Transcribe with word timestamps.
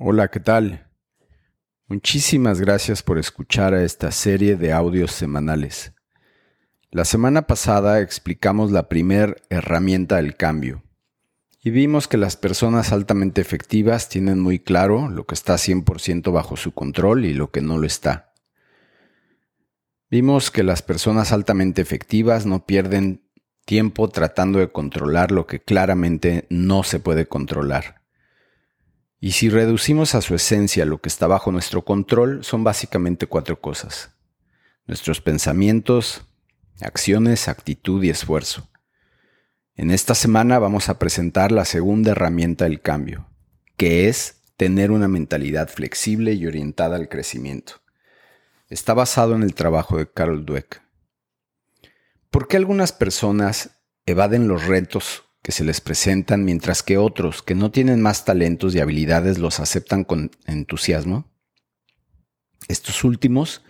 Hola, 0.00 0.28
¿qué 0.28 0.38
tal? 0.38 0.86
Muchísimas 1.88 2.60
gracias 2.60 3.02
por 3.02 3.18
escuchar 3.18 3.74
a 3.74 3.82
esta 3.82 4.12
serie 4.12 4.54
de 4.54 4.72
audios 4.72 5.10
semanales. 5.10 5.92
La 6.92 7.04
semana 7.04 7.48
pasada 7.48 8.00
explicamos 8.00 8.70
la 8.70 8.88
primer 8.88 9.42
herramienta 9.50 10.18
del 10.18 10.36
cambio 10.36 10.84
y 11.64 11.70
vimos 11.70 12.06
que 12.06 12.16
las 12.16 12.36
personas 12.36 12.92
altamente 12.92 13.40
efectivas 13.40 14.08
tienen 14.08 14.38
muy 14.38 14.60
claro 14.60 15.08
lo 15.08 15.26
que 15.26 15.34
está 15.34 15.54
100% 15.54 16.30
bajo 16.32 16.56
su 16.56 16.70
control 16.70 17.24
y 17.24 17.34
lo 17.34 17.50
que 17.50 17.60
no 17.60 17.76
lo 17.76 17.84
está. 17.84 18.32
Vimos 20.08 20.52
que 20.52 20.62
las 20.62 20.80
personas 20.80 21.32
altamente 21.32 21.82
efectivas 21.82 22.46
no 22.46 22.66
pierden 22.66 23.24
tiempo 23.64 24.08
tratando 24.10 24.60
de 24.60 24.70
controlar 24.70 25.32
lo 25.32 25.48
que 25.48 25.58
claramente 25.58 26.46
no 26.50 26.84
se 26.84 27.00
puede 27.00 27.26
controlar. 27.26 27.97
Y 29.20 29.32
si 29.32 29.48
reducimos 29.48 30.14
a 30.14 30.20
su 30.20 30.34
esencia 30.34 30.84
lo 30.84 31.00
que 31.00 31.08
está 31.08 31.26
bajo 31.26 31.50
nuestro 31.50 31.84
control, 31.84 32.44
son 32.44 32.62
básicamente 32.62 33.26
cuatro 33.26 33.60
cosas. 33.60 34.10
Nuestros 34.86 35.20
pensamientos, 35.20 36.22
acciones, 36.80 37.48
actitud 37.48 38.02
y 38.04 38.10
esfuerzo. 38.10 38.68
En 39.74 39.90
esta 39.90 40.14
semana 40.14 40.58
vamos 40.58 40.88
a 40.88 40.98
presentar 40.98 41.52
la 41.52 41.64
segunda 41.64 42.12
herramienta 42.12 42.64
del 42.64 42.80
cambio, 42.80 43.26
que 43.76 44.08
es 44.08 44.42
tener 44.56 44.90
una 44.90 45.08
mentalidad 45.08 45.68
flexible 45.68 46.32
y 46.32 46.46
orientada 46.46 46.96
al 46.96 47.08
crecimiento. 47.08 47.74
Está 48.68 48.92
basado 48.94 49.34
en 49.34 49.42
el 49.42 49.54
trabajo 49.54 49.96
de 49.96 50.10
Carol 50.10 50.44
Dweck. 50.44 50.82
¿Por 52.30 52.48
qué 52.48 52.56
algunas 52.56 52.92
personas 52.92 53.70
evaden 54.04 54.48
los 54.48 54.66
retos 54.66 55.24
que 55.42 55.52
se 55.52 55.64
les 55.64 55.80
presentan 55.80 56.44
mientras 56.44 56.82
que 56.82 56.98
otros 56.98 57.42
que 57.42 57.54
no 57.54 57.70
tienen 57.70 58.00
más 58.00 58.24
talentos 58.24 58.74
y 58.74 58.80
habilidades 58.80 59.38
los 59.38 59.60
aceptan 59.60 60.04
con 60.04 60.30
entusiasmo? 60.46 61.30
Estos 62.68 63.04
últimos 63.04 63.62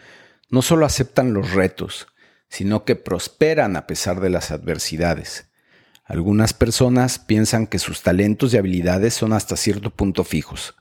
no 0.51 0.63
solo 0.63 0.87
aceptan 0.87 1.35
los 1.35 1.53
retos, 1.53 2.09
sino 2.49 2.85
que 2.85 2.97
prosperan 2.97 3.77
a 3.77 3.87
pesar 3.87 4.21
de 4.21 4.31
las 4.31 4.51
adversidades. 4.51 5.51
Algunas 6.05 6.55
personas 6.55 7.19
piensan 7.19 7.67
que 7.67 7.79
sus 7.79 8.03
talentos 8.03 8.55
y 8.55 8.57
habilidades 8.57 9.15
son 9.15 9.33
hasta 9.33 9.57
cierto 9.57 9.91
punto 9.91 10.25
fijos, 10.25 10.75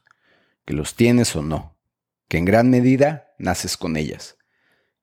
que 0.66 0.74
los 0.74 0.96
tienes 0.96 1.36
o 1.36 1.42
no, 1.42 1.78
que 2.30 2.38
en 2.38 2.46
gran 2.46 2.70
medida 2.70 3.34
naces 3.38 3.76
con 3.76 3.98
ellas, 3.98 4.38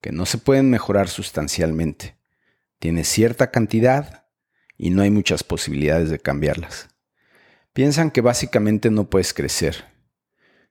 que 0.00 0.12
no 0.12 0.24
se 0.24 0.38
pueden 0.38 0.70
mejorar 0.70 1.08
sustancialmente 1.08 2.16
Tienes 2.84 3.08
cierta 3.08 3.50
cantidad 3.50 4.23
y 4.76 4.90
no 4.90 5.02
hay 5.02 5.10
muchas 5.10 5.44
posibilidades 5.44 6.10
de 6.10 6.18
cambiarlas. 6.18 6.88
Piensan 7.72 8.10
que 8.10 8.20
básicamente 8.20 8.90
no 8.90 9.10
puedes 9.10 9.34
crecer, 9.34 9.84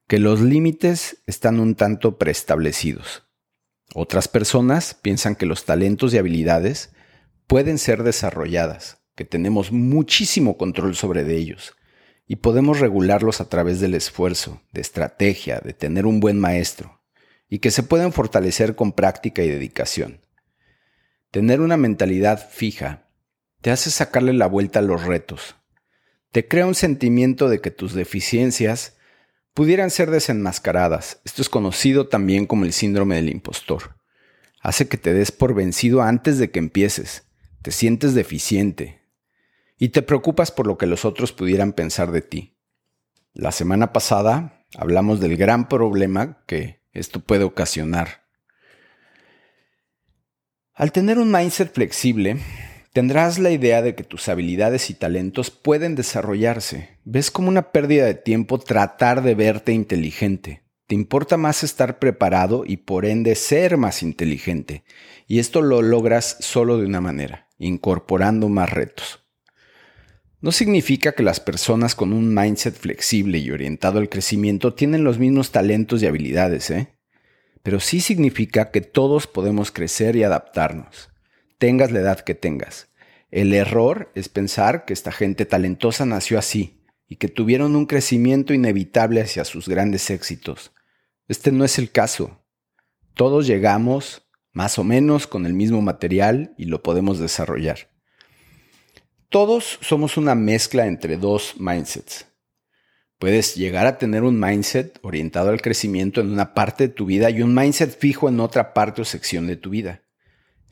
que 0.07 0.19
los 0.19 0.41
límites 0.41 1.23
están 1.25 1.59
un 1.59 1.75
tanto 1.75 2.17
preestablecidos. 2.17 3.23
Otras 3.93 4.27
personas 4.27 4.93
piensan 4.93 5.35
que 5.35 5.45
los 5.45 5.65
talentos 5.65 6.13
y 6.13 6.17
habilidades 6.17 6.93
pueden 7.47 7.77
ser 7.77 8.03
desarrolladas, 8.03 9.03
que 9.15 9.25
tenemos 9.25 9.71
muchísimo 9.71 10.57
control 10.57 10.95
sobre 10.95 11.21
ellos 11.35 11.75
y 12.27 12.37
podemos 12.37 12.79
regularlos 12.79 13.41
a 13.41 13.49
través 13.49 13.79
del 13.79 13.95
esfuerzo, 13.95 14.61
de 14.71 14.81
estrategia, 14.81 15.59
de 15.59 15.73
tener 15.73 16.05
un 16.05 16.19
buen 16.19 16.39
maestro, 16.39 17.01
y 17.49 17.59
que 17.59 17.69
se 17.69 17.83
pueden 17.83 18.13
fortalecer 18.13 18.75
con 18.75 18.93
práctica 18.93 19.43
y 19.43 19.49
dedicación. 19.49 20.21
Tener 21.31 21.61
una 21.61 21.77
mentalidad 21.77 22.49
fija 22.49 23.09
te 23.63 23.71
hace 23.71 23.91
sacarle 23.91 24.33
la 24.33 24.45
vuelta 24.45 24.79
a 24.79 24.81
los 24.81 25.05
retos. 25.05 25.55
Te 26.33 26.49
crea 26.49 26.65
un 26.65 26.75
sentimiento 26.75 27.47
de 27.47 27.61
que 27.61 27.71
tus 27.71 27.93
deficiencias 27.93 28.97
pudieran 29.53 29.89
ser 29.89 30.11
desenmascaradas. 30.11 31.21
Esto 31.23 31.41
es 31.41 31.47
conocido 31.47 32.09
también 32.09 32.45
como 32.45 32.65
el 32.65 32.73
síndrome 32.73 33.15
del 33.15 33.29
impostor. 33.29 33.95
Hace 34.59 34.89
que 34.89 34.97
te 34.97 35.13
des 35.13 35.31
por 35.31 35.55
vencido 35.55 36.01
antes 36.01 36.39
de 36.39 36.51
que 36.51 36.59
empieces. 36.59 37.23
Te 37.61 37.71
sientes 37.71 38.13
deficiente. 38.13 39.07
Y 39.77 39.89
te 39.89 40.01
preocupas 40.01 40.51
por 40.51 40.67
lo 40.67 40.77
que 40.77 40.85
los 40.85 41.05
otros 41.05 41.31
pudieran 41.31 41.71
pensar 41.71 42.11
de 42.11 42.21
ti. 42.21 42.57
La 43.31 43.53
semana 43.53 43.93
pasada 43.93 44.65
hablamos 44.75 45.21
del 45.21 45.37
gran 45.37 45.69
problema 45.69 46.43
que 46.47 46.81
esto 46.91 47.21
puede 47.21 47.45
ocasionar 47.45 48.23
al 50.73 50.91
tener 50.91 51.19
un 51.19 51.31
mindset 51.31 51.71
flexible, 51.71 52.39
tendrás 52.93 53.39
la 53.39 53.51
idea 53.51 53.81
de 53.81 53.95
que 53.95 54.03
tus 54.03 54.29
habilidades 54.29 54.89
y 54.89 54.93
talentos 54.93 55.49
pueden 55.49 55.95
desarrollarse. 55.95 56.99
Ves 57.03 57.31
como 57.31 57.49
una 57.49 57.71
pérdida 57.71 58.05
de 58.05 58.13
tiempo 58.13 58.59
tratar 58.59 59.23
de 59.23 59.35
verte 59.35 59.73
inteligente. 59.73 60.63
Te 60.87 60.95
importa 60.95 61.37
más 61.37 61.63
estar 61.63 61.97
preparado 61.97 62.63
y 62.65 62.77
por 62.77 63.05
ende 63.05 63.35
ser 63.35 63.77
más 63.77 64.03
inteligente. 64.03 64.83
Y 65.27 65.39
esto 65.39 65.61
lo 65.61 65.81
logras 65.81 66.37
solo 66.39 66.77
de 66.77 66.85
una 66.85 67.01
manera, 67.01 67.49
incorporando 67.57 68.47
más 68.47 68.69
retos. 68.71 69.21
No 70.41 70.51
significa 70.51 71.13
que 71.13 71.23
las 71.23 71.39
personas 71.39 71.95
con 71.95 72.11
un 72.11 72.35
mindset 72.35 72.75
flexible 72.75 73.37
y 73.37 73.49
orientado 73.49 73.99
al 73.99 74.09
crecimiento 74.09 74.73
tienen 74.73 75.05
los 75.05 75.17
mismos 75.17 75.51
talentos 75.51 76.03
y 76.03 76.05
habilidades, 76.05 76.69
¿eh? 76.69 76.93
pero 77.63 77.79
sí 77.79 78.01
significa 78.01 78.69
que 78.69 78.81
todos 78.81 79.25
podemos 79.25 79.71
crecer 79.71 80.17
y 80.17 80.23
adaptarnos, 80.23 81.12
tengas 81.63 81.91
la 81.91 82.01
edad 82.01 82.19
que 82.19 82.35
tengas. 82.35 82.89
El 83.31 83.53
error 83.53 84.11
es 84.15 84.27
pensar 84.27 84.83
que 84.83 84.91
esta 84.91 85.13
gente 85.13 85.45
talentosa 85.45 86.05
nació 86.05 86.37
así 86.37 86.83
y 87.07 87.15
que 87.15 87.29
tuvieron 87.29 87.77
un 87.77 87.85
crecimiento 87.85 88.53
inevitable 88.53 89.21
hacia 89.21 89.45
sus 89.45 89.69
grandes 89.69 90.09
éxitos. 90.09 90.73
Este 91.29 91.53
no 91.53 91.63
es 91.63 91.79
el 91.79 91.89
caso. 91.89 92.43
Todos 93.13 93.47
llegamos 93.47 94.27
más 94.51 94.77
o 94.77 94.83
menos 94.83 95.25
con 95.25 95.45
el 95.45 95.53
mismo 95.53 95.81
material 95.81 96.53
y 96.57 96.65
lo 96.65 96.83
podemos 96.83 97.17
desarrollar. 97.17 97.91
Todos 99.29 99.79
somos 99.79 100.17
una 100.17 100.35
mezcla 100.35 100.85
entre 100.85 101.15
dos 101.15 101.55
mindsets. 101.57 102.25
Puedes 103.19 103.55
llegar 103.55 103.85
a 103.85 103.97
tener 103.97 104.23
un 104.23 104.37
mindset 104.37 104.99
orientado 105.01 105.51
al 105.51 105.61
crecimiento 105.61 106.19
en 106.19 106.29
una 106.29 106.53
parte 106.53 106.89
de 106.89 106.93
tu 106.93 107.05
vida 107.05 107.29
y 107.29 107.41
un 107.41 107.55
mindset 107.55 107.97
fijo 107.97 108.27
en 108.27 108.41
otra 108.41 108.73
parte 108.73 109.03
o 109.03 109.05
sección 109.05 109.47
de 109.47 109.55
tu 109.55 109.69
vida. 109.69 110.02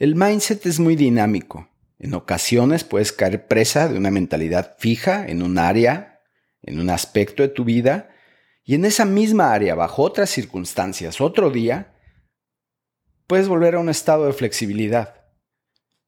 El 0.02 0.16
mindset 0.16 0.66
es 0.66 0.80
muy 0.80 0.96
dinámico. 0.96 1.70
En 2.00 2.16
ocasiones 2.16 2.84
puedes 2.84 3.12
caer 3.12 3.46
presa 3.46 3.88
de 3.88 4.00
una 4.00 4.10
mentalidad 4.10 4.76
fija 4.80 5.28
en 5.28 5.44
un 5.44 5.60
área, 5.60 6.22
en 6.64 6.80
un 6.80 6.90
aspecto 6.90 7.44
de 7.44 7.50
tu 7.50 7.66
vida, 7.66 8.10
y 8.64 8.74
en 8.74 8.86
esa 8.86 9.06
misma 9.06 9.54
área, 9.54 9.76
bajo 9.76 10.02
otras 10.02 10.32
circunstancias, 10.32 11.22
otro 11.22 11.52
día, 11.52 11.94
puedes 13.28 13.48
volver 13.48 13.76
a 13.76 13.80
un 13.80 13.90
estado 13.90 14.26
de 14.26 14.34
flexibilidad. 14.34 15.28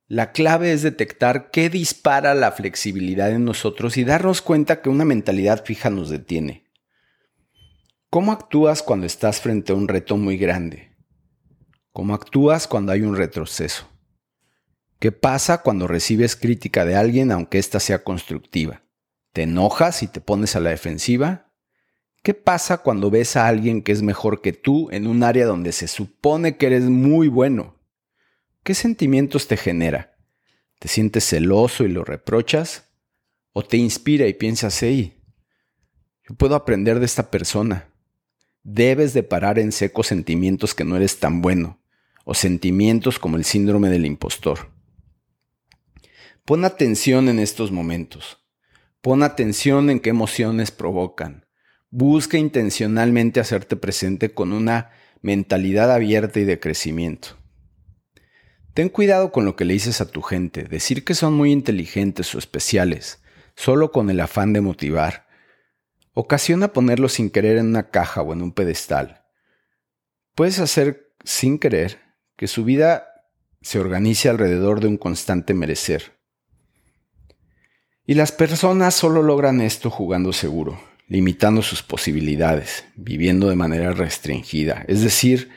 La 0.07 0.31
clave 0.31 0.73
es 0.73 0.81
detectar 0.81 1.51
qué 1.51 1.69
dispara 1.69 2.33
la 2.33 2.51
flexibilidad 2.51 3.29
en 3.31 3.45
nosotros 3.45 3.95
y 3.97 4.05
darnos 4.05 4.41
cuenta 4.41 4.81
que 4.81 4.89
una 4.89 5.05
mentalidad 5.05 5.65
fija 5.65 5.91
nos 5.91 6.09
detiene. 6.09 6.65
¿Cómo 8.09 8.31
actúas 8.31 8.81
cuando 8.81 9.05
estás 9.05 9.39
frente 9.39 9.71
a 9.71 9.75
un 9.75 9.87
reto 9.87 10.17
muy 10.17 10.37
grande? 10.37 10.92
¿Cómo 11.93 12.15
actúas 12.15 12.67
cuando 12.67 12.91
hay 12.91 13.03
un 13.03 13.15
retroceso? 13.15 13.87
¿Qué 14.97 15.11
pasa 15.11 15.61
cuando 15.61 15.85
recibes 15.85 16.35
crítica 16.35 16.85
de 16.85 16.95
alguien 16.95 17.31
aunque 17.31 17.59
ésta 17.59 17.79
sea 17.79 18.03
constructiva? 18.03 18.81
¿Te 19.31 19.43
enojas 19.43 20.01
y 20.01 20.07
te 20.07 20.19
pones 20.19 20.55
a 20.55 20.59
la 20.59 20.71
defensiva? 20.71 21.53
¿Qué 22.23 22.33
pasa 22.33 22.79
cuando 22.79 23.11
ves 23.11 23.35
a 23.35 23.47
alguien 23.47 23.83
que 23.83 23.91
es 23.91 24.01
mejor 24.01 24.41
que 24.41 24.53
tú 24.53 24.89
en 24.89 25.05
un 25.05 25.21
área 25.21 25.45
donde 25.45 25.71
se 25.71 25.87
supone 25.87 26.57
que 26.57 26.65
eres 26.65 26.85
muy 26.85 27.27
bueno? 27.27 27.79
¿Qué 28.63 28.73
sentimientos 28.73 29.47
te 29.47 29.55
genera? 29.55 30.17
¿Te 30.79 30.87
sientes 30.87 31.27
celoso 31.29 31.83
y 31.83 31.89
lo 31.89 32.03
reprochas? 32.03 32.89
¿O 33.51 33.61
te 33.61 33.77
inspira 33.77 34.25
y 34.25 34.33
piensas, 34.33 34.81
hey, 34.81 35.21
yo 36.27 36.33
puedo 36.33 36.55
aprender 36.55 36.97
de 36.97 37.05
esta 37.05 37.29
persona? 37.29 37.93
Debes 38.63 39.13
de 39.13 39.21
parar 39.21 39.59
en 39.59 39.71
seco 39.71 40.01
sentimientos 40.01 40.73
que 40.73 40.85
no 40.85 40.95
eres 40.95 41.19
tan 41.19 41.41
bueno, 41.41 41.82
o 42.23 42.33
sentimientos 42.33 43.19
como 43.19 43.37
el 43.37 43.43
síndrome 43.43 43.89
del 43.89 44.05
impostor. 44.05 44.71
Pon 46.45 46.65
atención 46.65 47.29
en 47.29 47.39
estos 47.39 47.71
momentos. 47.71 48.39
Pon 49.01 49.23
atención 49.23 49.89
en 49.89 49.99
qué 49.99 50.09
emociones 50.09 50.71
provocan. 50.71 51.45
Busca 51.89 52.37
intencionalmente 52.37 53.39
hacerte 53.39 53.75
presente 53.75 54.33
con 54.33 54.51
una 54.51 54.91
mentalidad 55.21 55.91
abierta 55.91 56.39
y 56.39 56.43
de 56.43 56.59
crecimiento. 56.59 57.37
Ten 58.73 58.89
cuidado 58.89 59.31
con 59.31 59.45
lo 59.45 59.55
que 59.55 59.65
le 59.65 59.73
dices 59.73 60.01
a 60.01 60.09
tu 60.09 60.21
gente, 60.21 60.63
decir 60.63 61.05
que 61.05 61.13
son 61.13 61.33
muy 61.33 61.51
inteligentes 61.51 62.33
o 62.33 62.39
especiales, 62.39 63.21
solo 63.55 63.91
con 63.91 64.09
el 64.09 64.19
afán 64.19 64.51
de 64.51 64.61
motivar. 64.61 65.27
Ocasiona 66.13 66.73
ponerlos 66.73 67.13
sin 67.13 67.29
querer 67.29 67.57
en 67.57 67.67
una 67.67 67.89
caja 67.89 68.21
o 68.21 68.33
en 68.33 68.41
un 68.41 68.51
pedestal. 68.51 69.25
Puedes 70.35 70.59
hacer 70.59 71.13
sin 71.23 71.59
querer 71.59 71.99
que 72.43 72.49
su 72.49 72.65
vida 72.65 73.23
se 73.61 73.79
organice 73.79 74.27
alrededor 74.27 74.81
de 74.81 74.87
un 74.87 74.97
constante 74.97 75.53
merecer. 75.53 76.19
Y 78.05 78.15
las 78.15 78.33
personas 78.33 78.95
solo 78.95 79.23
logran 79.23 79.61
esto 79.61 79.89
jugando 79.89 80.33
seguro, 80.33 80.77
limitando 81.07 81.61
sus 81.61 81.83
posibilidades, 81.83 82.83
viviendo 82.97 83.47
de 83.47 83.55
manera 83.55 83.93
restringida. 83.93 84.83
Es 84.89 85.03
decir, 85.03 85.51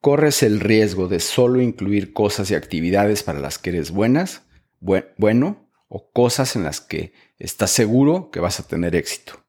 corres 0.00 0.44
el 0.44 0.60
riesgo 0.60 1.08
de 1.08 1.18
solo 1.18 1.60
incluir 1.60 2.12
cosas 2.12 2.48
y 2.52 2.54
actividades 2.54 3.24
para 3.24 3.40
las 3.40 3.58
que 3.58 3.70
eres 3.70 3.90
buenas, 3.90 4.42
bueno, 4.78 5.68
o 5.88 6.12
cosas 6.12 6.54
en 6.54 6.62
las 6.62 6.80
que 6.80 7.12
estás 7.40 7.72
seguro 7.72 8.30
que 8.30 8.38
vas 8.38 8.60
a 8.60 8.68
tener 8.68 8.94
éxito. 8.94 9.44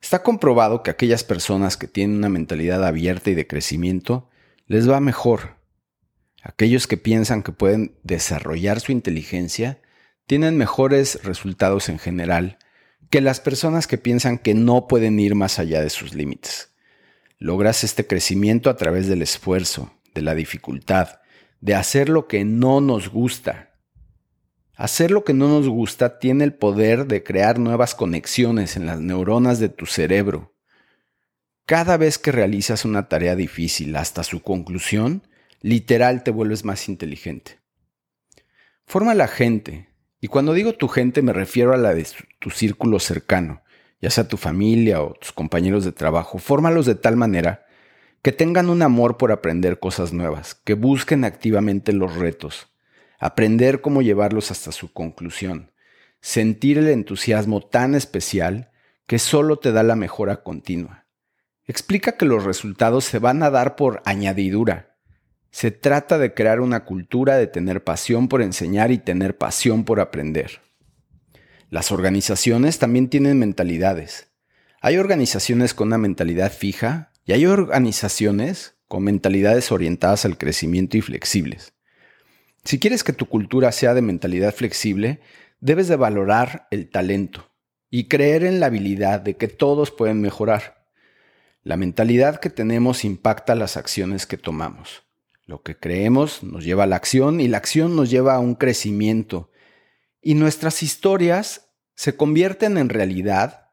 Está 0.00 0.22
comprobado 0.22 0.82
que 0.82 0.90
aquellas 0.90 1.24
personas 1.24 1.76
que 1.76 1.88
tienen 1.88 2.16
una 2.16 2.30
mentalidad 2.30 2.86
abierta 2.86 3.28
y 3.28 3.34
de 3.34 3.46
crecimiento 3.46 4.30
les 4.66 4.88
va 4.88 4.98
mejor. 5.00 5.59
Aquellos 6.42 6.86
que 6.86 6.96
piensan 6.96 7.42
que 7.42 7.52
pueden 7.52 7.96
desarrollar 8.02 8.80
su 8.80 8.92
inteligencia 8.92 9.80
tienen 10.26 10.56
mejores 10.56 11.22
resultados 11.24 11.88
en 11.88 11.98
general 11.98 12.58
que 13.10 13.20
las 13.20 13.40
personas 13.40 13.86
que 13.86 13.98
piensan 13.98 14.38
que 14.38 14.54
no 14.54 14.86
pueden 14.86 15.18
ir 15.18 15.34
más 15.34 15.58
allá 15.58 15.82
de 15.82 15.90
sus 15.90 16.14
límites. 16.14 16.72
Logras 17.38 17.84
este 17.84 18.06
crecimiento 18.06 18.70
a 18.70 18.76
través 18.76 19.08
del 19.08 19.22
esfuerzo, 19.22 19.92
de 20.14 20.22
la 20.22 20.34
dificultad, 20.34 21.20
de 21.60 21.74
hacer 21.74 22.08
lo 22.08 22.28
que 22.28 22.44
no 22.44 22.80
nos 22.80 23.08
gusta. 23.08 23.74
Hacer 24.76 25.10
lo 25.10 25.24
que 25.24 25.34
no 25.34 25.48
nos 25.48 25.68
gusta 25.68 26.18
tiene 26.18 26.44
el 26.44 26.54
poder 26.54 27.06
de 27.06 27.22
crear 27.22 27.58
nuevas 27.58 27.94
conexiones 27.94 28.76
en 28.76 28.86
las 28.86 29.00
neuronas 29.00 29.58
de 29.58 29.68
tu 29.68 29.86
cerebro. 29.86 30.54
Cada 31.66 31.96
vez 31.96 32.18
que 32.18 32.32
realizas 32.32 32.84
una 32.84 33.08
tarea 33.08 33.36
difícil 33.36 33.94
hasta 33.96 34.22
su 34.22 34.42
conclusión, 34.42 35.26
literal 35.60 36.22
te 36.24 36.30
vuelves 36.30 36.64
más 36.64 36.88
inteligente. 36.88 37.60
Forma 38.86 39.14
la 39.14 39.28
gente, 39.28 39.88
y 40.20 40.28
cuando 40.28 40.52
digo 40.52 40.72
tu 40.72 40.88
gente 40.88 41.22
me 41.22 41.32
refiero 41.32 41.72
a 41.72 41.76
la 41.76 41.94
de 41.94 42.06
tu 42.38 42.50
círculo 42.50 42.98
cercano, 42.98 43.62
ya 44.00 44.10
sea 44.10 44.28
tu 44.28 44.36
familia 44.36 45.02
o 45.02 45.14
tus 45.14 45.32
compañeros 45.32 45.84
de 45.84 45.92
trabajo. 45.92 46.38
Fórmalos 46.38 46.86
de 46.86 46.94
tal 46.94 47.16
manera 47.16 47.66
que 48.22 48.32
tengan 48.32 48.68
un 48.68 48.82
amor 48.82 49.16
por 49.16 49.32
aprender 49.32 49.78
cosas 49.78 50.12
nuevas, 50.12 50.54
que 50.54 50.74
busquen 50.74 51.24
activamente 51.24 51.92
los 51.92 52.16
retos, 52.16 52.68
aprender 53.18 53.80
cómo 53.80 54.02
llevarlos 54.02 54.50
hasta 54.50 54.72
su 54.72 54.92
conclusión, 54.92 55.72
sentir 56.20 56.78
el 56.78 56.88
entusiasmo 56.88 57.60
tan 57.60 57.94
especial 57.94 58.70
que 59.06 59.18
solo 59.18 59.58
te 59.58 59.72
da 59.72 59.82
la 59.82 59.96
mejora 59.96 60.42
continua. 60.42 61.06
Explica 61.64 62.12
que 62.12 62.26
los 62.26 62.44
resultados 62.44 63.04
se 63.04 63.18
van 63.18 63.42
a 63.42 63.50
dar 63.50 63.76
por 63.76 64.02
añadidura, 64.04 64.89
se 65.50 65.70
trata 65.70 66.18
de 66.18 66.32
crear 66.32 66.60
una 66.60 66.84
cultura 66.84 67.36
de 67.36 67.46
tener 67.46 67.82
pasión 67.82 68.28
por 68.28 68.42
enseñar 68.42 68.90
y 68.90 68.98
tener 68.98 69.36
pasión 69.36 69.84
por 69.84 70.00
aprender. 70.00 70.60
Las 71.70 71.92
organizaciones 71.92 72.78
también 72.78 73.08
tienen 73.08 73.38
mentalidades. 73.38 74.28
Hay 74.80 74.96
organizaciones 74.96 75.74
con 75.74 75.88
una 75.88 75.98
mentalidad 75.98 76.52
fija 76.52 77.12
y 77.24 77.32
hay 77.32 77.46
organizaciones 77.46 78.74
con 78.88 79.04
mentalidades 79.04 79.70
orientadas 79.70 80.24
al 80.24 80.38
crecimiento 80.38 80.96
y 80.96 81.00
flexibles. 81.00 81.74
Si 82.64 82.78
quieres 82.78 83.04
que 83.04 83.12
tu 83.12 83.26
cultura 83.26 83.72
sea 83.72 83.94
de 83.94 84.02
mentalidad 84.02 84.54
flexible, 84.54 85.20
debes 85.60 85.88
de 85.88 85.96
valorar 85.96 86.66
el 86.70 86.90
talento 86.90 87.50
y 87.90 88.08
creer 88.08 88.44
en 88.44 88.60
la 88.60 88.66
habilidad 88.66 89.20
de 89.20 89.36
que 89.36 89.48
todos 89.48 89.90
pueden 89.90 90.20
mejorar. 90.20 90.86
La 91.62 91.76
mentalidad 91.76 92.40
que 92.40 92.50
tenemos 92.50 93.04
impacta 93.04 93.54
las 93.54 93.76
acciones 93.76 94.26
que 94.26 94.38
tomamos. 94.38 95.02
Lo 95.50 95.62
que 95.62 95.76
creemos 95.76 96.44
nos 96.44 96.64
lleva 96.64 96.84
a 96.84 96.86
la 96.86 96.94
acción 96.94 97.40
y 97.40 97.48
la 97.48 97.56
acción 97.56 97.96
nos 97.96 98.08
lleva 98.08 98.36
a 98.36 98.38
un 98.38 98.54
crecimiento. 98.54 99.50
Y 100.22 100.34
nuestras 100.34 100.80
historias 100.84 101.72
se 101.96 102.16
convierten 102.16 102.78
en 102.78 102.88
realidad 102.88 103.72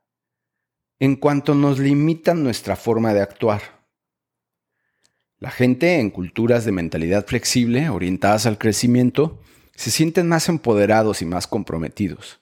en 0.97 1.17
cuanto 1.17 1.53
nos 1.53 1.77
limitan 1.77 2.41
nuestra 2.41 2.77
forma 2.77 3.13
de 3.13 3.21
actuar. 3.21 3.61
La 5.37 5.51
gente 5.51 5.99
en 5.99 6.09
culturas 6.09 6.65
de 6.65 6.71
mentalidad 6.71 7.27
flexible, 7.27 7.89
orientadas 7.89 8.47
al 8.47 8.57
crecimiento, 8.57 9.39
se 9.75 9.91
sienten 9.91 10.27
más 10.27 10.49
empoderados 10.49 11.21
y 11.21 11.25
más 11.27 11.45
comprometidos. 11.45 12.41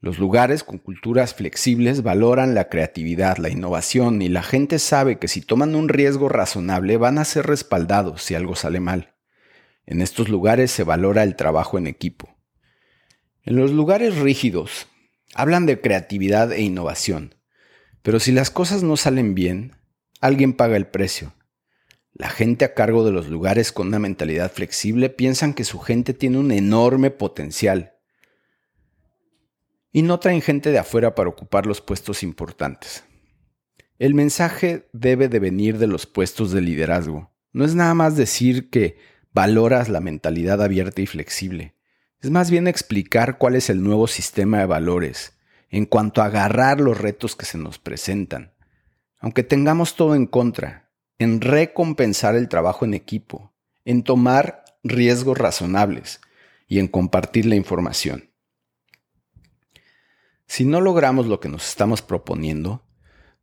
Los 0.00 0.20
lugares 0.20 0.62
con 0.62 0.78
culturas 0.78 1.34
flexibles 1.34 2.04
valoran 2.04 2.54
la 2.54 2.68
creatividad, 2.68 3.38
la 3.38 3.48
innovación 3.48 4.22
y 4.22 4.28
la 4.28 4.44
gente 4.44 4.78
sabe 4.78 5.18
que 5.18 5.26
si 5.26 5.40
toman 5.40 5.74
un 5.74 5.88
riesgo 5.88 6.28
razonable 6.28 6.96
van 6.98 7.18
a 7.18 7.24
ser 7.24 7.46
respaldados 7.46 8.22
si 8.22 8.36
algo 8.36 8.54
sale 8.54 8.78
mal. 8.78 9.16
En 9.86 10.00
estos 10.00 10.28
lugares 10.28 10.70
se 10.70 10.84
valora 10.84 11.24
el 11.24 11.34
trabajo 11.34 11.78
en 11.78 11.88
equipo. 11.88 12.36
En 13.42 13.56
los 13.56 13.72
lugares 13.72 14.16
rígidos 14.18 14.86
hablan 15.34 15.66
de 15.66 15.80
creatividad 15.80 16.52
e 16.52 16.60
innovación, 16.60 17.34
pero 18.02 18.20
si 18.20 18.30
las 18.30 18.50
cosas 18.50 18.84
no 18.84 18.96
salen 18.96 19.34
bien, 19.34 19.74
alguien 20.20 20.52
paga 20.52 20.76
el 20.76 20.86
precio. 20.86 21.34
La 22.12 22.28
gente 22.28 22.64
a 22.64 22.72
cargo 22.72 23.04
de 23.04 23.10
los 23.10 23.26
lugares 23.26 23.72
con 23.72 23.88
una 23.88 23.98
mentalidad 23.98 24.52
flexible 24.52 25.10
piensan 25.10 25.54
que 25.54 25.64
su 25.64 25.80
gente 25.80 26.14
tiene 26.14 26.38
un 26.38 26.52
enorme 26.52 27.10
potencial 27.10 27.97
y 29.92 30.02
no 30.02 30.18
traen 30.20 30.42
gente 30.42 30.70
de 30.70 30.78
afuera 30.78 31.14
para 31.14 31.28
ocupar 31.28 31.66
los 31.66 31.80
puestos 31.80 32.22
importantes. 32.22 33.04
El 33.98 34.14
mensaje 34.14 34.88
debe 34.92 35.28
de 35.28 35.40
venir 35.40 35.78
de 35.78 35.86
los 35.86 36.06
puestos 36.06 36.52
de 36.52 36.60
liderazgo. 36.60 37.32
No 37.52 37.64
es 37.64 37.74
nada 37.74 37.94
más 37.94 38.16
decir 38.16 38.70
que 38.70 38.98
valoras 39.32 39.88
la 39.88 40.00
mentalidad 40.00 40.62
abierta 40.62 41.00
y 41.00 41.06
flexible. 41.06 41.74
Es 42.20 42.30
más 42.30 42.50
bien 42.50 42.68
explicar 42.68 43.38
cuál 43.38 43.56
es 43.56 43.70
el 43.70 43.82
nuevo 43.82 44.06
sistema 44.06 44.58
de 44.58 44.66
valores 44.66 45.38
en 45.70 45.84
cuanto 45.84 46.22
a 46.22 46.26
agarrar 46.26 46.80
los 46.80 46.98
retos 46.98 47.36
que 47.36 47.46
se 47.46 47.58
nos 47.58 47.78
presentan. 47.78 48.52
Aunque 49.18 49.42
tengamos 49.42 49.96
todo 49.96 50.14
en 50.14 50.26
contra, 50.26 50.90
en 51.18 51.40
recompensar 51.40 52.36
el 52.36 52.48
trabajo 52.48 52.84
en 52.84 52.94
equipo, 52.94 53.52
en 53.84 54.02
tomar 54.02 54.64
riesgos 54.82 55.36
razonables 55.36 56.20
y 56.66 56.78
en 56.78 56.88
compartir 56.88 57.46
la 57.46 57.56
información. 57.56 58.27
Si 60.48 60.64
no 60.64 60.80
logramos 60.80 61.26
lo 61.26 61.38
que 61.38 61.48
nos 61.48 61.68
estamos 61.68 62.02
proponiendo, 62.02 62.82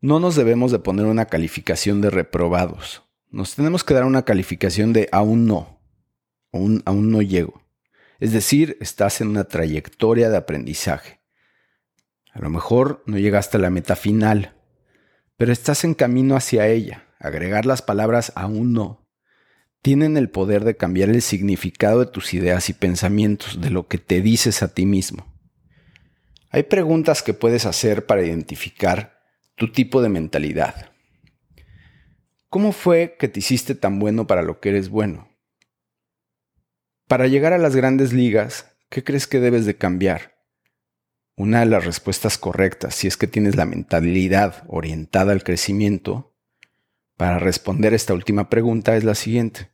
no 0.02 0.20
nos 0.20 0.36
debemos 0.36 0.72
de 0.72 0.80
poner 0.80 1.06
una 1.06 1.26
calificación 1.26 2.02
de 2.02 2.10
reprobados. 2.10 3.04
Nos 3.30 3.56
tenemos 3.56 3.84
que 3.84 3.94
dar 3.94 4.04
una 4.04 4.26
calificación 4.26 4.92
de 4.92 5.08
aún 5.12 5.46
no, 5.46 5.80
aún, 6.52 6.84
aún 6.86 7.12
no 7.12 7.22
llego. 7.22 7.62
Es 8.20 8.34
decir, 8.34 8.78
estás 8.82 9.22
en 9.22 9.30
una 9.30 9.46
trayectoria 9.46 10.30
de 10.30 10.38
aprendizaje. 10.38 11.22
A 12.34 12.40
lo 12.40 12.50
mejor 12.50 13.04
no 13.06 13.18
llegaste 13.18 13.58
a 13.58 13.62
la 13.62 13.70
meta 13.70 13.96
final, 13.96 14.56
pero 15.38 15.54
estás 15.54 15.86
en 15.86 15.94
camino 15.94 16.36
hacia 16.36 16.68
ella. 16.68 17.06
Agregar 17.20 17.66
las 17.66 17.82
palabras 17.82 18.34
aún 18.36 18.74
no 18.74 19.06
tienen 19.86 20.18
el 20.18 20.32
poder 20.32 20.64
de 20.64 20.76
cambiar 20.76 21.10
el 21.10 21.22
significado 21.22 22.00
de 22.00 22.08
tus 22.08 22.34
ideas 22.34 22.70
y 22.70 22.74
pensamientos, 22.74 23.62
de 23.62 23.70
lo 23.70 23.88
que 23.88 24.00
te 24.00 24.20
dices 24.20 24.64
a 24.64 24.74
ti 24.74 24.88
mismo. 24.88 25.35
Hay 26.56 26.64
preguntas 26.64 27.22
que 27.22 27.34
puedes 27.34 27.66
hacer 27.66 28.06
para 28.06 28.24
identificar 28.24 29.20
tu 29.56 29.74
tipo 29.74 30.02
de 30.02 30.08
mentalidad. 30.08 30.94
¿Cómo 32.48 32.72
fue 32.72 33.18
que 33.20 33.28
te 33.28 33.40
hiciste 33.40 33.76
tan 33.76 34.00
bueno 34.00 34.26
para 34.26 34.42
lo 34.42 34.62
que 34.62 34.70
eres 34.70 34.88
bueno? 34.88 35.28
Para 37.10 37.28
llegar 37.28 37.52
a 37.52 37.58
las 37.58 37.76
grandes 37.76 38.14
ligas, 38.14 38.74
¿qué 38.88 39.04
crees 39.04 39.28
que 39.28 39.42
debes 39.42 39.66
de 39.66 39.76
cambiar? 39.76 40.38
Una 41.36 41.60
de 41.60 41.66
las 41.66 41.84
respuestas 41.84 42.38
correctas, 42.38 42.96
si 42.96 43.08
es 43.08 43.18
que 43.18 43.28
tienes 43.28 43.58
la 43.58 43.66
mentalidad 43.66 44.64
orientada 44.70 45.34
al 45.34 45.44
crecimiento, 45.44 46.38
para 47.18 47.38
responder 47.38 47.94
esta 47.94 48.14
última 48.14 48.50
pregunta 48.50 48.96
es 48.96 49.04
la 49.04 49.16
siguiente. 49.16 49.72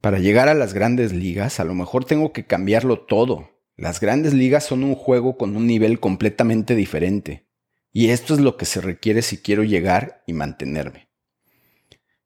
Para 0.00 0.18
llegar 0.18 0.48
a 0.48 0.54
las 0.54 0.72
grandes 0.72 1.12
ligas, 1.12 1.60
a 1.60 1.64
lo 1.64 1.74
mejor 1.74 2.06
tengo 2.06 2.32
que 2.32 2.46
cambiarlo 2.46 3.00
todo, 3.00 3.59
las 3.80 3.98
grandes 3.98 4.34
ligas 4.34 4.64
son 4.64 4.84
un 4.84 4.94
juego 4.94 5.38
con 5.38 5.56
un 5.56 5.66
nivel 5.66 6.00
completamente 6.00 6.74
diferente, 6.74 7.46
y 7.92 8.10
esto 8.10 8.34
es 8.34 8.40
lo 8.40 8.58
que 8.58 8.66
se 8.66 8.82
requiere 8.82 9.22
si 9.22 9.38
quiero 9.38 9.64
llegar 9.64 10.22
y 10.26 10.34
mantenerme. 10.34 11.08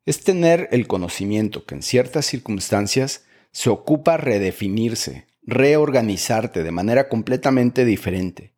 Es 0.04 0.24
tener 0.24 0.68
el 0.72 0.88
conocimiento 0.88 1.64
que 1.64 1.76
en 1.76 1.82
ciertas 1.82 2.26
circunstancias 2.26 3.24
se 3.52 3.70
ocupa 3.70 4.16
redefinirse, 4.16 5.28
reorganizarte 5.42 6.64
de 6.64 6.72
manera 6.72 7.08
completamente 7.08 7.84
diferente. 7.84 8.56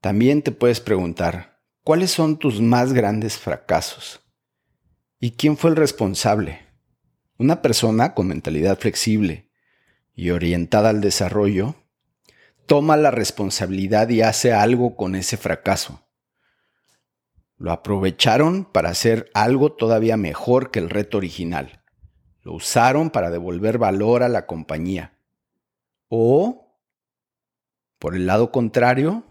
También 0.00 0.40
te 0.40 0.50
puedes 0.50 0.80
preguntar, 0.80 1.60
¿cuáles 1.82 2.10
son 2.10 2.38
tus 2.38 2.58
más 2.62 2.94
grandes 2.94 3.36
fracasos? 3.36 4.22
¿Y 5.20 5.32
quién 5.32 5.58
fue 5.58 5.68
el 5.68 5.76
responsable? 5.76 6.60
Una 7.36 7.60
persona 7.60 8.14
con 8.14 8.28
mentalidad 8.28 8.78
flexible 8.78 9.50
y 10.14 10.30
orientada 10.30 10.88
al 10.88 11.02
desarrollo 11.02 11.76
toma 12.66 12.96
la 12.96 13.10
responsabilidad 13.10 14.08
y 14.08 14.22
hace 14.22 14.52
algo 14.52 14.96
con 14.96 15.14
ese 15.14 15.36
fracaso. 15.36 16.06
Lo 17.56 17.72
aprovecharon 17.72 18.64
para 18.64 18.90
hacer 18.90 19.30
algo 19.34 19.72
todavía 19.72 20.16
mejor 20.16 20.70
que 20.70 20.78
el 20.78 20.90
reto 20.90 21.18
original. 21.18 21.82
Lo 22.42 22.54
usaron 22.54 23.10
para 23.10 23.30
devolver 23.30 23.78
valor 23.78 24.22
a 24.22 24.28
la 24.28 24.46
compañía. 24.46 25.18
O, 26.08 26.78
por 27.98 28.14
el 28.14 28.26
lado 28.26 28.50
contrario, 28.50 29.24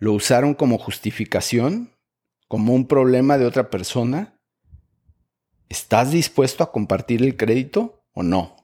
¿Lo 0.00 0.14
usaron 0.14 0.54
como 0.54 0.78
justificación? 0.78 1.94
¿Como 2.48 2.74
un 2.74 2.88
problema 2.88 3.36
de 3.36 3.44
otra 3.44 3.68
persona? 3.68 4.40
¿Estás 5.68 6.10
dispuesto 6.10 6.64
a 6.64 6.72
compartir 6.72 7.22
el 7.22 7.36
crédito 7.36 8.02
o 8.14 8.22
no? 8.22 8.56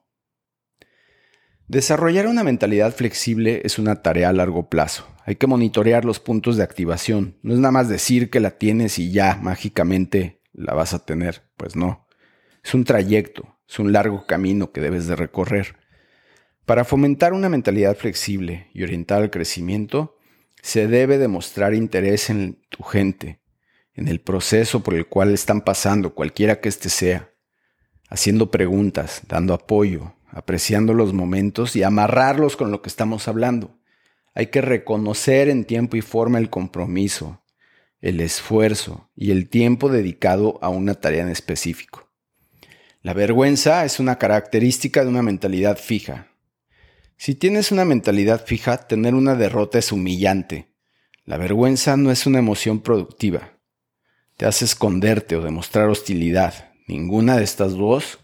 Desarrollar 1.68 2.28
una 2.28 2.44
mentalidad 2.44 2.94
flexible 2.94 3.60
es 3.64 3.80
una 3.80 4.00
tarea 4.00 4.28
a 4.28 4.32
largo 4.32 4.68
plazo. 4.68 5.08
Hay 5.24 5.34
que 5.34 5.48
monitorear 5.48 6.04
los 6.04 6.20
puntos 6.20 6.56
de 6.56 6.62
activación. 6.62 7.38
No 7.42 7.54
es 7.54 7.58
nada 7.58 7.72
más 7.72 7.88
decir 7.88 8.30
que 8.30 8.38
la 8.38 8.52
tienes 8.52 9.00
y 9.00 9.10
ya 9.10 9.40
mágicamente 9.42 10.40
la 10.52 10.74
vas 10.74 10.94
a 10.94 11.04
tener. 11.04 11.42
Pues 11.56 11.74
no. 11.74 12.06
Es 12.62 12.72
un 12.72 12.84
trayecto, 12.84 13.58
es 13.68 13.80
un 13.80 13.92
largo 13.92 14.26
camino 14.26 14.70
que 14.70 14.80
debes 14.80 15.08
de 15.08 15.16
recorrer. 15.16 15.74
Para 16.66 16.84
fomentar 16.84 17.32
una 17.32 17.48
mentalidad 17.48 17.96
flexible 17.96 18.68
y 18.72 18.84
orientar 18.84 19.22
al 19.22 19.30
crecimiento, 19.30 20.16
se 20.62 20.86
debe 20.86 21.18
demostrar 21.18 21.74
interés 21.74 22.30
en 22.30 22.62
tu 22.68 22.84
gente, 22.84 23.40
en 23.94 24.06
el 24.06 24.20
proceso 24.20 24.84
por 24.84 24.94
el 24.94 25.06
cual 25.06 25.34
están 25.34 25.62
pasando, 25.62 26.14
cualquiera 26.14 26.60
que 26.60 26.68
éste 26.68 26.90
sea, 26.90 27.32
haciendo 28.08 28.52
preguntas, 28.52 29.22
dando 29.28 29.52
apoyo, 29.52 30.15
apreciando 30.36 30.94
los 30.94 31.12
momentos 31.12 31.76
y 31.76 31.82
amarrarlos 31.82 32.56
con 32.56 32.70
lo 32.70 32.82
que 32.82 32.88
estamos 32.88 33.28
hablando. 33.28 33.78
Hay 34.34 34.48
que 34.48 34.60
reconocer 34.60 35.48
en 35.48 35.64
tiempo 35.64 35.96
y 35.96 36.02
forma 36.02 36.38
el 36.38 36.50
compromiso, 36.50 37.42
el 38.00 38.20
esfuerzo 38.20 39.10
y 39.16 39.30
el 39.30 39.48
tiempo 39.48 39.88
dedicado 39.88 40.58
a 40.62 40.68
una 40.68 40.94
tarea 40.94 41.22
en 41.22 41.30
específico. 41.30 42.10
La 43.02 43.14
vergüenza 43.14 43.84
es 43.84 44.00
una 44.00 44.18
característica 44.18 45.02
de 45.02 45.08
una 45.08 45.22
mentalidad 45.22 45.78
fija. 45.78 46.28
Si 47.16 47.34
tienes 47.34 47.72
una 47.72 47.84
mentalidad 47.84 48.44
fija, 48.44 48.76
tener 48.86 49.14
una 49.14 49.36
derrota 49.36 49.78
es 49.78 49.92
humillante. 49.92 50.74
La 51.24 51.38
vergüenza 51.38 51.96
no 51.96 52.10
es 52.10 52.26
una 52.26 52.40
emoción 52.40 52.80
productiva 52.80 53.56
te 54.36 54.46
hace 54.46 54.64
esconderte 54.64 55.36
o 55.36 55.42
demostrar 55.42 55.88
hostilidad. 55.88 56.70
Ninguna 56.86 57.36
de 57.36 57.44
estas 57.44 57.72
dos 57.72 58.18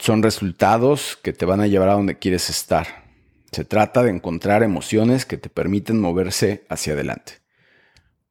son 0.00 0.22
resultados 0.22 1.18
que 1.22 1.32
te 1.32 1.44
van 1.44 1.60
a 1.60 1.66
llevar 1.66 1.90
a 1.90 1.94
donde 1.94 2.18
quieres 2.18 2.48
estar. 2.48 3.04
Se 3.52 3.64
trata 3.64 4.02
de 4.02 4.10
encontrar 4.10 4.62
emociones 4.62 5.26
que 5.26 5.36
te 5.36 5.50
permiten 5.50 6.00
moverse 6.00 6.64
hacia 6.68 6.94
adelante. 6.94 7.34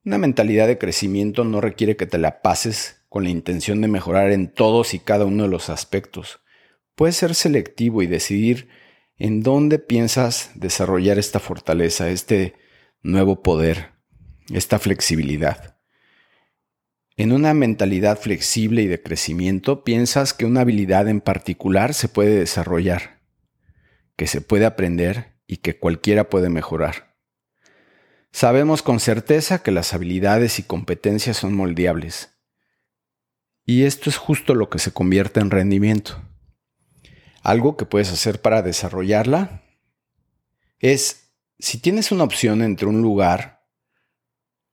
Una 0.03 0.17
mentalidad 0.17 0.67
de 0.67 0.77
crecimiento 0.77 1.43
no 1.43 1.61
requiere 1.61 1.95
que 1.95 2.07
te 2.07 2.17
la 2.17 2.41
pases 2.41 3.03
con 3.09 3.23
la 3.23 3.29
intención 3.29 3.81
de 3.81 3.88
mejorar 3.88 4.31
en 4.31 4.51
todos 4.51 4.93
y 4.93 4.99
cada 4.99 5.25
uno 5.25 5.43
de 5.43 5.49
los 5.49 5.69
aspectos. 5.69 6.39
Puedes 6.95 7.17
ser 7.17 7.35
selectivo 7.35 8.01
y 8.01 8.07
decidir 8.07 8.69
en 9.17 9.43
dónde 9.43 9.77
piensas 9.77 10.51
desarrollar 10.55 11.19
esta 11.19 11.39
fortaleza, 11.39 12.09
este 12.09 12.55
nuevo 13.03 13.43
poder, 13.43 13.91
esta 14.51 14.79
flexibilidad. 14.79 15.78
En 17.19 17.33
una 17.33 17.53
mentalidad 17.53 18.17
flexible 18.17 18.81
y 18.81 18.88
de 18.88 19.03
crecimiento, 19.03 19.83
piensas 19.83 20.33
que 20.33 20.45
una 20.45 20.61
habilidad 20.61 21.09
en 21.09 21.19
particular 21.19 21.93
se 21.93 22.07
puede 22.07 22.39
desarrollar, 22.39 23.19
que 24.15 24.25
se 24.25 24.39
puede 24.39 24.65
aprender 24.65 25.33
y 25.45 25.57
que 25.57 25.77
cualquiera 25.77 26.29
puede 26.29 26.47
mejorar. 26.47 27.17
Sabemos 28.31 28.81
con 28.81 29.01
certeza 29.01 29.61
que 29.61 29.71
las 29.71 29.93
habilidades 29.93 30.59
y 30.59 30.63
competencias 30.63 31.35
son 31.35 31.55
moldeables. 31.55 32.29
Y 33.65 33.83
esto 33.83 34.09
es 34.09 34.15
justo 34.15 34.55
lo 34.55 34.69
que 34.69 34.79
se 34.79 34.93
convierte 34.93 35.41
en 35.41 35.51
rendimiento. 35.51 36.23
Algo 37.43 37.75
que 37.75 37.83
puedes 37.83 38.13
hacer 38.13 38.39
para 38.39 38.61
desarrollarla 38.61 39.63
es, 40.79 41.33
si 41.59 41.79
tienes 41.79 42.13
una 42.13 42.23
opción 42.23 42.61
entre 42.61 42.88
un 42.88 43.01
lugar 43.01 43.67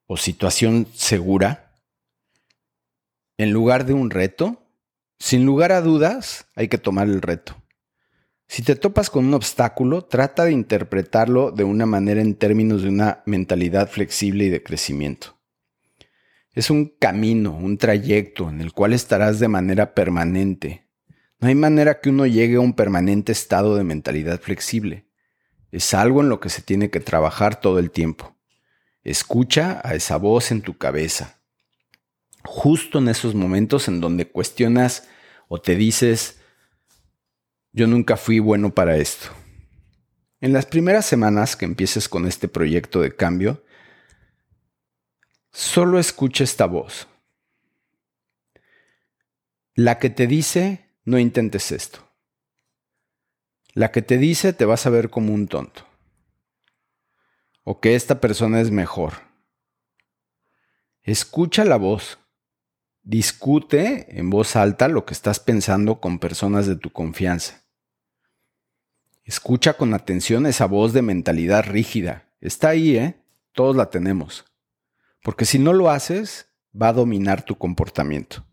o 0.05 0.15
situación 0.15 0.87
segura, 0.93 1.66
en 3.37 3.51
lugar 3.51 3.85
de 3.85 3.93
un 3.93 4.09
reto, 4.09 4.63
sin 5.19 5.45
lugar 5.45 5.71
a 5.71 5.81
dudas, 5.81 6.47
hay 6.55 6.67
que 6.67 6.77
tomar 6.77 7.07
el 7.07 7.21
reto. 7.21 7.55
Si 8.47 8.63
te 8.63 8.75
topas 8.75 9.09
con 9.09 9.25
un 9.25 9.33
obstáculo, 9.33 10.05
trata 10.05 10.45
de 10.45 10.53
interpretarlo 10.53 11.51
de 11.51 11.63
una 11.63 11.85
manera 11.85 12.21
en 12.21 12.35
términos 12.35 12.81
de 12.81 12.89
una 12.89 13.21
mentalidad 13.25 13.89
flexible 13.89 14.45
y 14.45 14.49
de 14.49 14.63
crecimiento. 14.63 15.37
Es 16.53 16.71
un 16.71 16.87
camino, 16.97 17.55
un 17.55 17.77
trayecto 17.77 18.49
en 18.49 18.61
el 18.61 18.73
cual 18.73 18.93
estarás 18.93 19.39
de 19.39 19.47
manera 19.47 19.93
permanente. 19.93 20.87
No 21.39 21.49
hay 21.49 21.55
manera 21.55 21.99
que 21.99 22.09
uno 22.09 22.25
llegue 22.25 22.55
a 22.55 22.61
un 22.61 22.73
permanente 22.73 23.31
estado 23.31 23.75
de 23.75 23.83
mentalidad 23.83 24.39
flexible. 24.39 25.05
Es 25.71 25.93
algo 25.93 26.21
en 26.21 26.29
lo 26.29 26.39
que 26.39 26.49
se 26.49 26.63
tiene 26.63 26.89
que 26.89 26.99
trabajar 26.99 27.59
todo 27.59 27.77
el 27.77 27.91
tiempo. 27.91 28.35
Escucha 29.03 29.81
a 29.83 29.93
esa 29.93 30.17
voz 30.17 30.51
en 30.51 30.61
tu 30.61 30.77
cabeza 30.77 31.36
justo 32.47 32.99
en 32.99 33.09
esos 33.09 33.35
momentos 33.35 33.89
en 33.89 33.99
donde 33.99 34.29
cuestionas 34.29 35.07
o 35.49 35.59
te 35.59 35.75
dices, 35.75 36.39
yo 37.73 37.87
nunca 37.87 38.15
fui 38.15 38.39
bueno 38.39 38.73
para 38.73 38.95
esto. 38.95 39.27
En 40.39 40.53
las 40.53 40.65
primeras 40.65 41.05
semanas 41.05 41.55
que 41.57 41.65
empieces 41.65 42.07
con 42.07 42.25
este 42.25 42.47
proyecto 42.47 43.01
de 43.01 43.15
cambio, 43.15 43.63
solo 45.51 45.99
escucha 45.99 46.43
esta 46.45 46.65
voz. 46.65 47.07
La 49.75 49.99
que 49.99 50.09
te 50.09 50.25
dice, 50.25 50.89
no 51.03 51.19
intentes 51.19 51.71
esto. 51.71 51.99
La 53.73 53.91
que 53.91 54.01
te 54.01 54.17
dice, 54.17 54.53
te 54.53 54.65
vas 54.65 54.85
a 54.85 54.89
ver 54.89 55.09
como 55.09 55.33
un 55.33 55.47
tonto. 55.47 55.85
O 57.63 57.81
que 57.81 57.95
esta 57.95 58.21
persona 58.21 58.61
es 58.61 58.71
mejor. 58.71 59.13
Escucha 61.03 61.65
la 61.65 61.75
voz 61.75 62.19
Discute 63.09 64.19
en 64.19 64.29
voz 64.29 64.57
alta 64.57 64.89
lo 64.89 65.05
que 65.05 65.13
estás 65.13 65.39
pensando 65.39 66.01
con 66.01 66.19
personas 66.19 66.67
de 66.67 66.75
tu 66.75 66.89
confianza. 66.89 67.63
Escucha 69.23 69.75
con 69.75 69.93
atención 69.93 70.45
esa 70.45 70.65
voz 70.65 70.91
de 70.91 71.01
mentalidad 71.01 71.63
rígida. 71.65 72.27
Está 72.41 72.67
ahí, 72.67 72.97
¿eh? 72.97 73.15
Todos 73.53 73.77
la 73.77 73.89
tenemos. 73.89 74.43
Porque 75.23 75.45
si 75.45 75.57
no 75.57 75.71
lo 75.71 75.89
haces, 75.89 76.49
va 76.75 76.89
a 76.89 76.93
dominar 76.93 77.43
tu 77.43 77.57
comportamiento. 77.57 78.45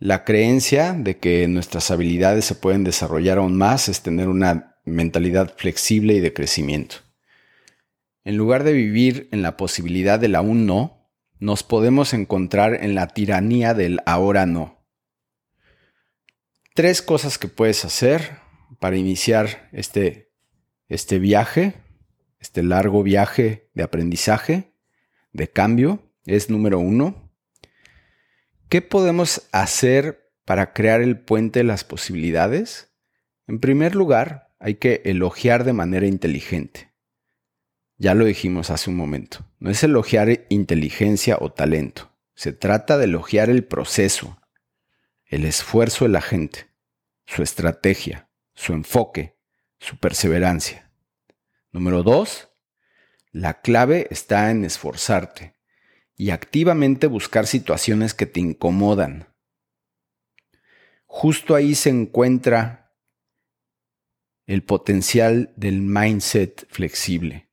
La 0.00 0.24
creencia 0.24 0.92
de 0.92 1.18
que 1.18 1.46
nuestras 1.46 1.92
habilidades 1.92 2.44
se 2.44 2.56
pueden 2.56 2.82
desarrollar 2.82 3.38
aún 3.38 3.56
más 3.56 3.88
es 3.88 4.02
tener 4.02 4.26
una 4.26 4.76
mentalidad 4.84 5.54
flexible 5.56 6.14
y 6.14 6.20
de 6.20 6.32
crecimiento. 6.32 6.96
En 8.24 8.36
lugar 8.36 8.64
de 8.64 8.72
vivir 8.72 9.28
en 9.30 9.42
la 9.42 9.56
posibilidad 9.56 10.18
del 10.18 10.34
aún 10.34 10.66
no, 10.66 10.99
nos 11.40 11.62
podemos 11.62 12.12
encontrar 12.12 12.84
en 12.84 12.94
la 12.94 13.08
tiranía 13.08 13.72
del 13.72 14.00
ahora 14.04 14.44
no. 14.44 14.86
Tres 16.74 17.02
cosas 17.02 17.38
que 17.38 17.48
puedes 17.48 17.84
hacer 17.84 18.38
para 18.78 18.96
iniciar 18.96 19.68
este, 19.72 20.32
este 20.88 21.18
viaje, 21.18 21.74
este 22.38 22.62
largo 22.62 23.02
viaje 23.02 23.70
de 23.74 23.82
aprendizaje, 23.82 24.74
de 25.32 25.48
cambio, 25.48 26.12
es 26.26 26.50
número 26.50 26.78
uno. 26.78 27.32
¿Qué 28.68 28.82
podemos 28.82 29.48
hacer 29.50 30.30
para 30.44 30.72
crear 30.72 31.00
el 31.00 31.18
puente 31.18 31.60
de 31.60 31.64
las 31.64 31.84
posibilidades? 31.84 32.92
En 33.46 33.60
primer 33.60 33.94
lugar, 33.94 34.52
hay 34.60 34.74
que 34.74 35.00
elogiar 35.06 35.64
de 35.64 35.72
manera 35.72 36.06
inteligente. 36.06 36.89
Ya 38.00 38.14
lo 38.14 38.24
dijimos 38.24 38.70
hace 38.70 38.88
un 38.88 38.96
momento. 38.96 39.46
No 39.58 39.68
es 39.68 39.84
elogiar 39.84 40.46
inteligencia 40.48 41.36
o 41.38 41.52
talento. 41.52 42.16
Se 42.34 42.54
trata 42.54 42.96
de 42.96 43.04
elogiar 43.04 43.50
el 43.50 43.62
proceso, 43.62 44.40
el 45.26 45.44
esfuerzo 45.44 46.06
de 46.06 46.10
la 46.10 46.22
gente, 46.22 46.70
su 47.26 47.42
estrategia, 47.42 48.30
su 48.54 48.72
enfoque, 48.72 49.36
su 49.78 49.98
perseverancia. 49.98 50.90
Número 51.72 52.02
dos, 52.02 52.48
la 53.32 53.60
clave 53.60 54.08
está 54.10 54.50
en 54.50 54.64
esforzarte 54.64 55.58
y 56.16 56.30
activamente 56.30 57.06
buscar 57.06 57.46
situaciones 57.46 58.14
que 58.14 58.24
te 58.24 58.40
incomodan. 58.40 59.28
Justo 61.04 61.54
ahí 61.54 61.74
se 61.74 61.90
encuentra 61.90 62.94
el 64.46 64.62
potencial 64.62 65.52
del 65.54 65.82
mindset 65.82 66.66
flexible 66.70 67.49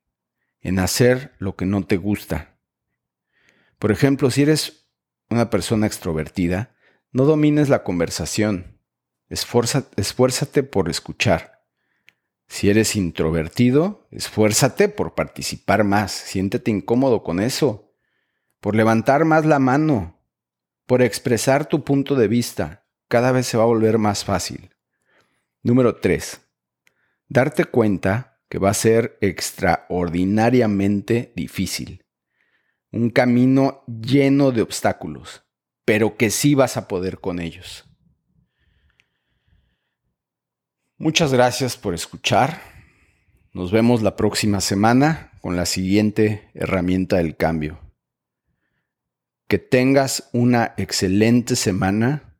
en 0.60 0.78
hacer 0.78 1.34
lo 1.38 1.56
que 1.56 1.66
no 1.66 1.84
te 1.84 1.96
gusta. 1.96 2.58
Por 3.78 3.92
ejemplo, 3.92 4.30
si 4.30 4.42
eres 4.42 4.88
una 5.30 5.50
persona 5.50 5.86
extrovertida, 5.86 6.74
no 7.12 7.24
domines 7.24 7.68
la 7.68 7.84
conversación. 7.84 8.80
esfuérzate 9.28 10.62
por 10.62 10.88
escuchar. 10.88 11.58
Si 12.48 12.70
eres 12.70 12.96
introvertido, 12.96 14.08
esfuérzate 14.10 14.88
por 14.88 15.14
participar 15.14 15.84
más. 15.84 16.12
Siéntete 16.12 16.70
incómodo 16.70 17.22
con 17.22 17.40
eso. 17.40 17.92
Por 18.60 18.74
levantar 18.74 19.24
más 19.24 19.44
la 19.44 19.58
mano. 19.58 20.18
Por 20.86 21.02
expresar 21.02 21.66
tu 21.66 21.84
punto 21.84 22.14
de 22.14 22.26
vista. 22.26 22.86
Cada 23.06 23.32
vez 23.32 23.46
se 23.46 23.58
va 23.58 23.64
a 23.64 23.66
volver 23.66 23.98
más 23.98 24.24
fácil. 24.24 24.74
Número 25.62 25.96
3. 25.96 26.40
Darte 27.28 27.66
cuenta 27.66 28.37
que 28.48 28.58
va 28.58 28.70
a 28.70 28.74
ser 28.74 29.18
extraordinariamente 29.20 31.32
difícil. 31.36 32.04
Un 32.90 33.10
camino 33.10 33.84
lleno 33.86 34.50
de 34.50 34.62
obstáculos, 34.62 35.44
pero 35.84 36.16
que 36.16 36.30
sí 36.30 36.54
vas 36.54 36.76
a 36.76 36.88
poder 36.88 37.18
con 37.18 37.40
ellos. 37.40 37.84
Muchas 40.96 41.32
gracias 41.32 41.76
por 41.76 41.94
escuchar. 41.94 42.60
Nos 43.52 43.70
vemos 43.70 44.02
la 44.02 44.16
próxima 44.16 44.60
semana 44.60 45.32
con 45.40 45.54
la 45.54 45.66
siguiente 45.66 46.50
herramienta 46.54 47.18
del 47.18 47.36
cambio. 47.36 47.78
Que 49.46 49.58
tengas 49.58 50.28
una 50.32 50.74
excelente 50.76 51.56
semana 51.56 52.36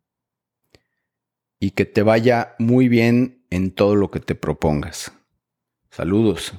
y 1.61 1.71
que 1.71 1.85
te 1.85 2.03
vaya 2.03 2.55
muy 2.59 2.89
bien 2.89 3.47
en 3.51 3.71
todo 3.71 3.97
lo 3.97 4.11
que 4.11 4.21
te 4.21 4.35
propongas. 4.35 5.13
Saludos. 5.91 6.53